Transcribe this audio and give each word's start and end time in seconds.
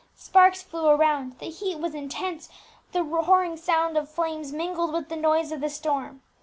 Sparks 0.15 0.63
flew 0.63 0.87
around, 0.87 1.37
the 1.37 1.51
heat 1.51 1.77
was 1.77 1.93
intense, 1.93 2.49
the 2.91 3.03
roaring 3.03 3.55
sound 3.55 3.95
of 3.97 4.09
flames 4.09 4.51
mingled 4.51 4.93
with 4.93 5.09
the 5.09 5.15
noise 5.15 5.51
of 5.51 5.61
the 5.61 5.69
storm. 5.69 6.23